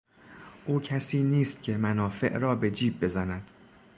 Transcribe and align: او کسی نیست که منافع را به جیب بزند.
او 0.65 0.79
کسی 0.79 1.23
نیست 1.23 1.63
که 1.63 1.77
منافع 1.77 2.37
را 2.37 2.55
به 2.55 2.71
جیب 2.71 2.99
بزند. 3.03 3.49